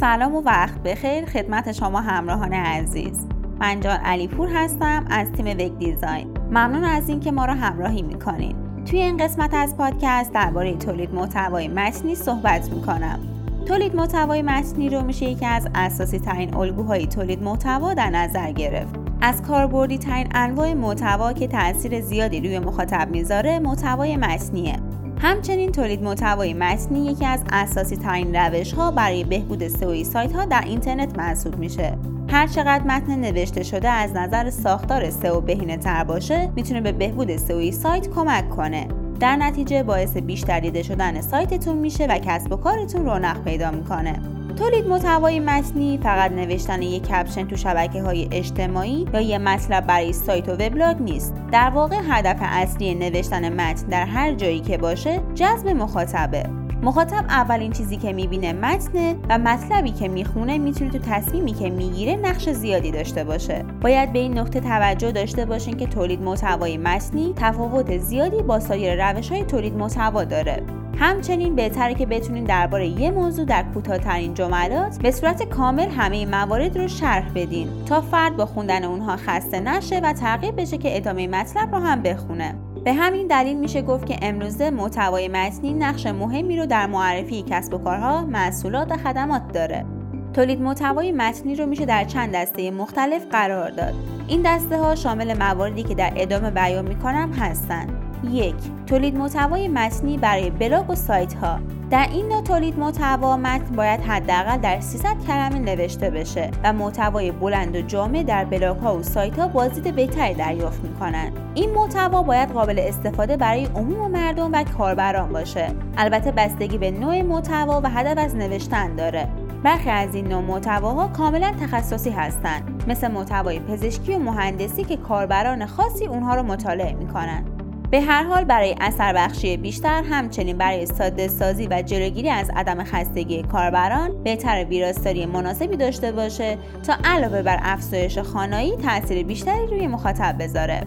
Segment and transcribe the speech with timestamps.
[0.00, 3.26] سلام و وقت بخیر خدمت شما همراهان عزیز.
[3.60, 6.30] من جان علیپور هستم از تیم وگ دیزاین.
[6.50, 8.56] ممنون از اینکه ما را همراهی می‌کنین.
[8.84, 13.18] توی این قسمت از پادکست درباره تولید محتوای متنی صحبت می‌کنم.
[13.66, 18.94] تولید محتوای متنی رو میشه یکی از اساسی ترین الگوهای تولید محتوا در نظر گرفت.
[19.20, 24.76] از کاربردی ترین انواع محتوا که تاثیر زیادی روی مخاطب می‌ذاره محتوای متنیه.
[25.20, 30.44] همچنین تولید محتوای متنی یکی از اساسی ترین روش ها برای بهبود سئوی سایت ها
[30.44, 31.98] در اینترنت محسوب میشه.
[32.30, 37.36] هر چقدر متن نوشته شده از نظر ساختار سئو بهینه تر باشه می‌تونه به بهبود
[37.36, 38.88] سئوی سایت کمک کنه.
[39.20, 44.37] در نتیجه باعث بیشتر دیده شدن سایتتون میشه و کسب و کارتون رونق پیدا می‌کنه.
[44.58, 50.12] تولید محتوای متنی فقط نوشتن یک کپشن تو شبکه های اجتماعی یا یه مطلب برای
[50.12, 51.34] سایت و وبلاگ نیست.
[51.52, 56.42] در واقع هدف اصلی نوشتن متن در هر جایی که باشه جذب مخاطبه.
[56.82, 62.16] مخاطب اولین چیزی که می‌بینه متنه و مطلبی که می‌خونه می‌تونه تو تصمیمی که می‌گیره
[62.16, 63.64] نقش زیادی داشته باشه.
[63.82, 69.10] باید به این نقطه توجه داشته باشین که تولید محتوای متنی تفاوت زیادی با سایر
[69.10, 70.62] روش های تولید محتوا داره.
[70.98, 76.78] همچنین بهتره که بتونین درباره یه موضوع در کوتاهترین جملات به صورت کامل همه موارد
[76.78, 81.26] رو شرح بدین تا فرد با خوندن اونها خسته نشه و تغییر بشه که ادامه
[81.26, 82.54] مطلب رو هم بخونه
[82.84, 87.74] به همین دلیل میشه گفت که امروزه محتوای متنی نقش مهمی رو در معرفی کسب
[87.74, 89.84] و کارها، محصولات و خدمات داره.
[90.32, 93.94] تولید محتوای متنی رو میشه در چند دسته مختلف قرار داد.
[94.28, 97.97] این دسته ها شامل مواردی که در ادامه بیان می‌کنم هستند.
[98.24, 98.54] یک
[98.86, 101.58] تولید محتوای متنی برای بلاگ و سایت ها
[101.90, 107.30] در این نوع تولید محتوا متن باید حداقل در 300 کلمه نوشته بشه و محتوای
[107.30, 112.22] بلند و جامع در بلاگ ها و سایت ها بازدید بهتری دریافت می‌کنن این محتوا
[112.22, 115.70] باید قابل استفاده برای عموم مردم و کاربران باشه.
[115.96, 119.28] البته بستگی به نوع محتوا و هدف از نوشتن داره.
[119.64, 125.66] برخی از این نوع محتواها کاملا تخصصی هستند مثل محتوای پزشکی و مهندسی که کاربران
[125.66, 127.44] خاصی اونها رو مطالعه می‌کنن
[127.90, 132.84] به هر حال برای اثر بخشی بیشتر همچنین برای ساده سازی و جلوگیری از عدم
[132.84, 139.86] خستگی کاربران بهتر ویراستاری مناسبی داشته باشه تا علاوه بر افزایش خانایی تاثیر بیشتری روی
[139.86, 140.86] مخاطب بذاره.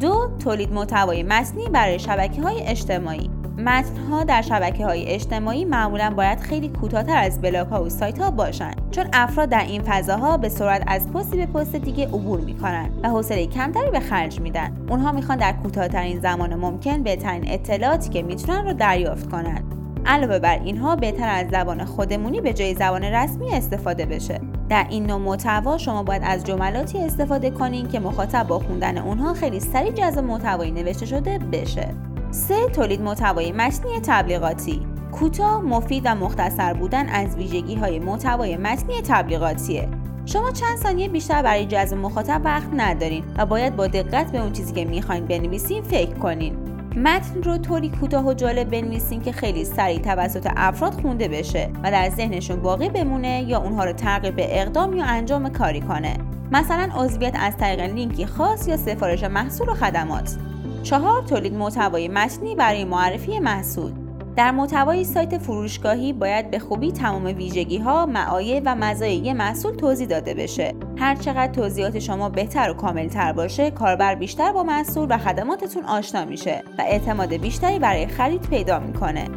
[0.00, 6.40] دو تولید محتوای متنی برای شبکه های اجتماعی متنها در شبکه های اجتماعی معمولا باید
[6.40, 10.48] خیلی کوتاهتر از بلاگ ها و سایت ها باشند چون افراد در این فضاها به
[10.48, 14.76] سرعت از پستی به پست دیگه عبور می‌کنن و حوصله کمتری به خرج میدن.
[14.88, 19.62] اونها می‌خوان در کوتاهترین زمان ممکن بهترین اطلاعاتی که می‌تونن رو دریافت کنن.
[20.06, 24.40] علاوه بر اینها بهتر از زبان خودمونی به جای زبان رسمی استفاده بشه.
[24.68, 29.34] در این نوع محتوا شما باید از جملاتی استفاده کنین که مخاطب با خوندن اونها
[29.34, 31.88] خیلی سریع جذب محتوایی نوشته شده بشه.
[32.30, 32.54] 3.
[32.72, 34.93] تولید محتوای متنی تبلیغاتی.
[35.14, 39.88] کوتاه، مفید و مختصر بودن از ویژگی های محتوای متنی تبلیغاتیه.
[40.26, 44.52] شما چند ثانیه بیشتر برای جذب مخاطب وقت ندارین و باید با دقت به اون
[44.52, 46.56] چیزی که می‌خواین بنویسین فکر کنین.
[46.96, 51.90] متن رو طوری کوتاه و جالب بنویسین که خیلی سریع توسط افراد خونده بشه و
[51.90, 56.18] در ذهنشون باقی بمونه یا اونها رو ترغیب به اقدام یا انجام کاری کنه.
[56.52, 60.36] مثلا عضویت از طریق لینکی خاص یا سفارش محصول و خدمات.
[60.82, 64.03] چهار تولید محتوای متنی برای معرفی محصول
[64.36, 70.06] در محتوای سایت فروشگاهی باید به خوبی تمام ویژگی ها، معایب و مزایای محصول توضیح
[70.06, 70.74] داده بشه.
[70.98, 76.24] هر چقدر توضیحات شما بهتر و کاملتر باشه، کاربر بیشتر با محصول و خدماتتون آشنا
[76.24, 79.28] میشه و اعتماد بیشتری برای خرید پیدا می‌کنه.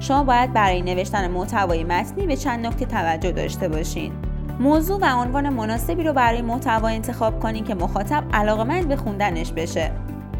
[0.00, 4.12] شما باید برای نوشتن محتوای متنی به چند نکته توجه داشته باشین.
[4.60, 9.90] موضوع و عنوان مناسبی رو برای محتوا انتخاب کنین که مخاطب علاقمند به خوندنش بشه.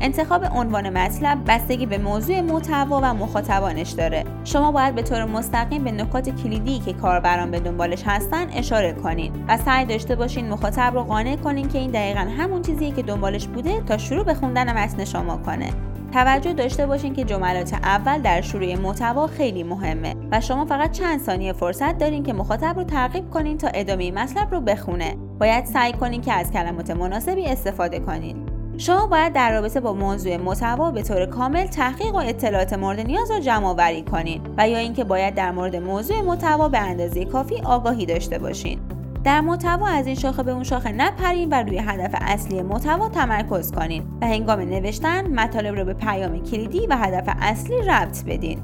[0.05, 4.25] انتخاب عنوان مطلب بستگی به موضوع محتوا و مخاطبانش داره.
[4.45, 9.33] شما باید به طور مستقیم به نکات کلیدی که کاربران به دنبالش هستن اشاره کنین
[9.49, 13.47] و سعی داشته باشین مخاطب رو قانع کنین که این دقیقا همون چیزیه که دنبالش
[13.47, 15.71] بوده تا شروع به خوندن متن شما کنه.
[16.13, 21.21] توجه داشته باشین که جملات اول در شروع محتوا خیلی مهمه و شما فقط چند
[21.21, 25.17] ثانیه فرصت دارین که مخاطب رو ترغیب کنین تا ادامه مطلب رو بخونه.
[25.41, 28.54] باید سعی کنین که از کلمات مناسبی استفاده کنین.
[28.79, 33.31] شما باید در رابطه با موضوع محتوا به طور کامل تحقیق و اطلاعات مورد نیاز
[33.31, 37.61] را جمع آوری کنید و یا اینکه باید در مورد موضوع محتوا به اندازه کافی
[37.65, 38.95] آگاهی داشته باشید
[39.25, 43.73] در محتوا از این شاخه به اون شاخه نپرین و روی هدف اصلی محتوا تمرکز
[43.73, 48.59] کنید و هنگام نوشتن مطالب را به پیام کلیدی و هدف اصلی ربط بدین.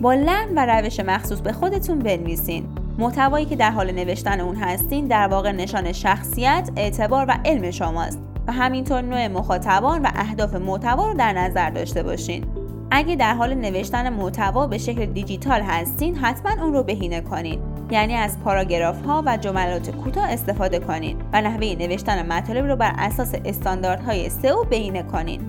[0.00, 2.64] با لحن و روش مخصوص به خودتون بنویسین.
[2.98, 8.33] محتوایی که در حال نوشتن اون هستین در واقع نشان شخصیت، اعتبار و علم شماست.
[8.46, 12.44] و همینطور نوع مخاطبان و اهداف محتوا رو در نظر داشته باشین.
[12.90, 17.60] اگه در حال نوشتن محتوا به شکل دیجیتال هستین حتما اون رو بهینه کنین
[17.90, 22.92] یعنی از پاراگراف ها و جملات کوتاه استفاده کنید و نحوه نوشتن مطالب رو بر
[22.98, 25.40] اساس استانداردهای سئو بهینه کنید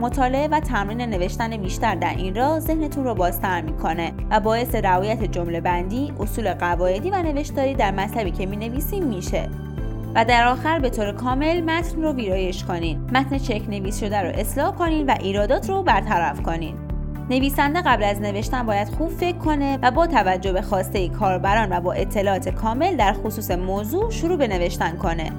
[0.00, 5.24] مطالعه و تمرین نوشتن بیشتر در این راه ذهنتون رو بازتر می‌کنه و باعث رعایت
[5.24, 9.48] جمله بندی، اصول قواعدی و نوشتاری در مطلبی که می‌نویسیم میشه.
[10.14, 13.00] و در آخر به طور کامل متن رو ویرایش کنین.
[13.12, 16.74] متن چک نویس شده رو اصلاح کنین و ایرادات رو برطرف کنین.
[17.30, 21.80] نویسنده قبل از نوشتن باید خوب فکر کنه و با توجه به خواسته کاربران و
[21.80, 25.30] با اطلاعات کامل در خصوص موضوع شروع به نوشتن کنه.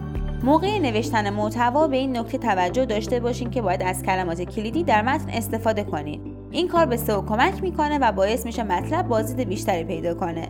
[0.43, 5.01] موقع نوشتن محتوا به این نکته توجه داشته باشین که باید از کلمات کلیدی در
[5.01, 6.21] متن استفاده کنید.
[6.51, 10.47] این کار به سئو کمک می‌کنه و باعث میشه مطلب بازدید بیشتری پیدا کنه.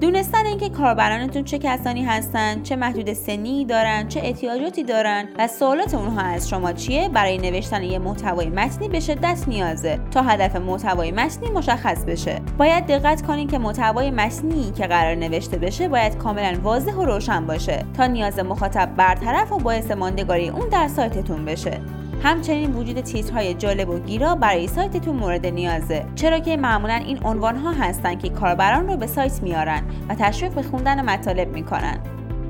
[0.00, 5.94] دونستن اینکه کاربرانتون چه کسانی هستند چه محدود سنی دارن چه احتیاجاتی دارن و سوالات
[5.94, 11.12] اونها از شما چیه برای نوشتن یه محتوای متنی به شدت نیازه تا هدف محتوای
[11.12, 12.40] متنی مشخص بشه.
[12.58, 17.46] باید دقت کنین که محتوای متنی که قرار نوشته بشه باید کاملا واضح و روشن
[17.46, 21.80] باشه تا نیاز مخاطب برطرف و باعث ماندگاری اون در سایتتون بشه.
[22.24, 26.06] همچنین وجود تیترهای جالب و گیرا برای سایتتون مورد نیازه.
[26.14, 30.52] چرا که معمولا این عنوان ها هستن که کاربران رو به سایت میارن و تشویق
[30.52, 31.98] به خوندن مطالب می‌کنن.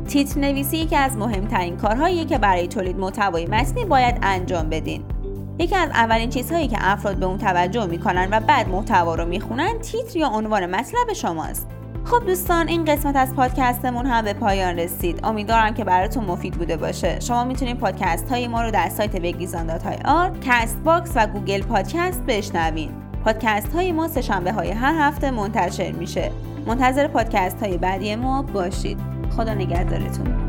[0.09, 5.05] تیتر نویسی یکی از مهمترین کارهایی که برای تولید محتوای متنی باید انجام بدین.
[5.59, 9.79] یکی از اولین چیزهایی که افراد به اون توجه می‌کنن و بعد محتوا رو می‌خونن
[9.79, 11.67] تیتر یا عنوان مطلب شماست.
[12.05, 15.21] خب دوستان این قسمت از پادکستمون هم به پایان رسید.
[15.25, 17.21] امیدوارم که براتون مفید بوده باشه.
[17.21, 19.71] شما می‌تونید پادکست های ما رو در سایت وگیزان
[20.05, 22.91] از کست باکس و گوگل پادکست بشنوین.
[23.25, 26.31] پادکست های ما سه های هر هفته منتشر میشه.
[26.67, 28.99] منتظر پادکست های بعدی ما باشید.
[29.37, 30.44] خدا نگهدارتون.